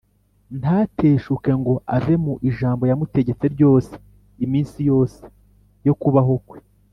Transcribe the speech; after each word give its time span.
ntateshuke 0.59 1.51
ngo 1.61 1.73
ave 1.95 2.13
mu 2.25 2.33
ijambo 2.49 2.83
yamutegetse 2.89 3.45
ryose 3.55 3.91
iminsi 4.45 4.77
yose 4.91 5.23
yo 5.87 5.93
kubaho 6.01 6.35
kwe 6.47 6.59